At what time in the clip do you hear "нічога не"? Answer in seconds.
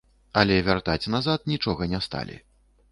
1.55-2.03